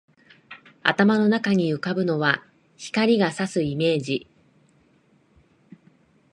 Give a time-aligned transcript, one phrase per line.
[0.81, 2.43] 頭の中に浮ぶのは、
[2.75, 4.27] 光が射すイメージ